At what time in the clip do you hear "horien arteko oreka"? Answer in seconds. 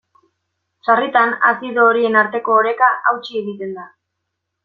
1.91-2.91